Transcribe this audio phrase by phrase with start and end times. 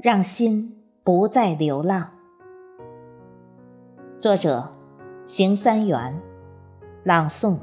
[0.00, 2.10] 让心不再流浪。
[4.20, 4.68] 作者：
[5.26, 6.20] 邢三元，
[7.02, 7.58] 朗诵：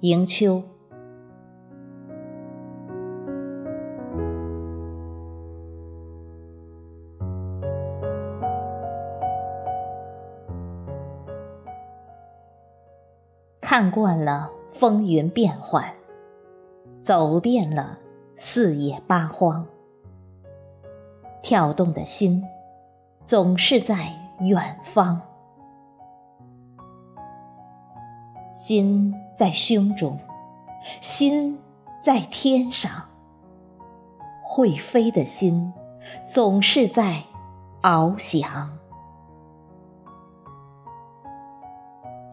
[0.00, 0.64] 迎秋。
[13.60, 15.94] 看惯了风云变幻，
[17.04, 18.00] 走遍了
[18.34, 19.66] 四野八荒，
[21.42, 22.44] 跳动的心
[23.24, 25.22] 总是在远方。
[28.54, 30.20] 心在胸中，
[31.00, 31.58] 心
[32.02, 33.08] 在天上，
[34.42, 35.72] 会飞的心
[36.26, 37.24] 总是在
[37.82, 38.78] 翱翔。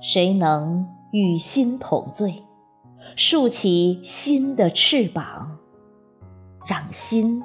[0.01, 0.87] 谁能？
[1.09, 2.43] 与心同醉，
[3.15, 5.57] 竖起心的翅膀，
[6.65, 7.43] 让心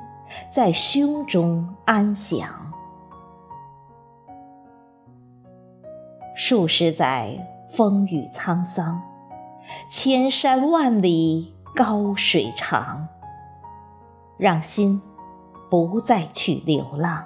[0.51, 2.73] 在胸中安详。
[6.35, 9.03] 数十载风雨沧桑，
[9.91, 13.09] 千山万里高水长，
[14.39, 15.03] 让心
[15.71, 17.25] 不再去流浪。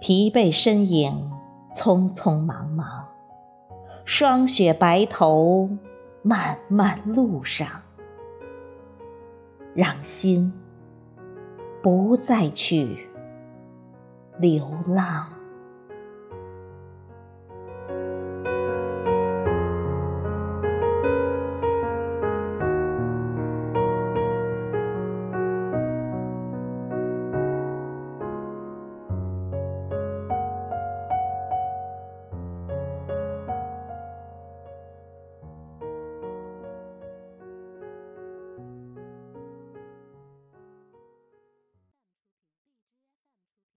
[0.00, 1.30] 疲惫身影，
[1.74, 3.08] 匆匆忙忙。
[4.04, 5.70] 霜雪白头，
[6.22, 7.68] 漫漫路上，
[9.74, 10.52] 让心
[11.82, 13.08] 不再去
[14.38, 15.39] 流浪。